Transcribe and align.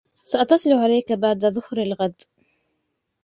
سأتصل 0.23 0.73
عليك 0.73 1.11
بعد 1.11 1.45
ظهر 1.45 1.81
الغد. 1.81 2.21